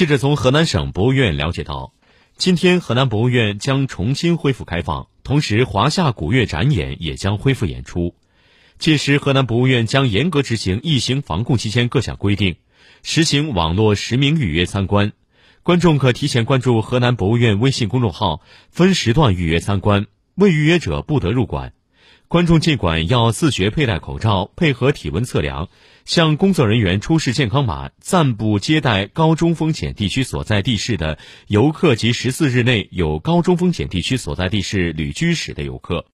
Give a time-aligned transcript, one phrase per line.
[0.00, 1.92] 记者从河南省博物院了解到，
[2.38, 8.14] 今天河南博物院将重新恢复开放，同时华夏古乐展演也将恢复演出。
[8.78, 12.56] 届时，河南博物院将严格执行疫情防控期间各项规定，
[13.02, 15.12] 实行网络实名预约参观。
[15.62, 18.40] 观众可提前关注河南博物院微信公众号，
[18.70, 21.74] 分时段预约参观，未预约者不得入馆。
[22.30, 25.68] 观众尽管要自觉佩戴口罩，配合体温测量，
[26.04, 36.06] 向工作人员出示健康码，暂不接待高中风险地区所在地市的游客及十四日内有高中风险地区所在地市旅居史的游客。